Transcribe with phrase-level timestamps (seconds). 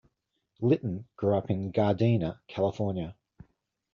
[0.61, 3.15] Litton grew up in Gardena, California.